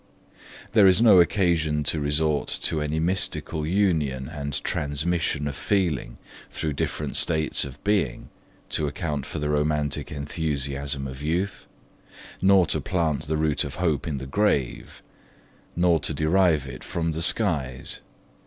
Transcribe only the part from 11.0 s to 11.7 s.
of youth;